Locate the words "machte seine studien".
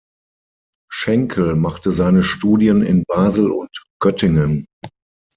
1.55-2.81